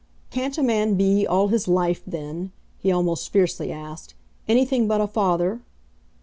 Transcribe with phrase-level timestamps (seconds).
[0.31, 4.15] "Can't a man be, all his life then," he almost fiercely asked,
[4.49, 5.61] "anything but a father?"